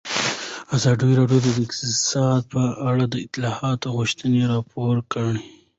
ازادي 0.75 1.11
راډیو 1.19 1.39
د 1.45 1.47
اقتصاد 1.65 2.41
په 2.53 2.61
اړه 2.89 3.05
د 3.09 3.15
اصلاحاتو 3.25 3.87
غوښتنې 3.97 4.41
راپور 4.53 4.95
کړې. 5.13 5.39